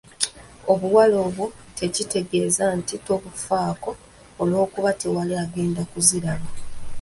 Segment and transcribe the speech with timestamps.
[0.71, 1.45] Obuwale obwo
[1.77, 3.91] tekitegeeza nti tobufaako
[4.41, 6.49] olw'okuba tewali agenda kuziraba.